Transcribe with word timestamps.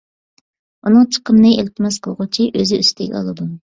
ئۇنىڭ 0.87 1.05
چىقىمىنى 1.17 1.51
ئىلتىماس 1.63 1.99
قىلغۇچى 2.07 2.49
ئۆزى 2.55 2.81
ئۈستىگە 2.85 3.21
ئالىدۇ. 3.21 3.49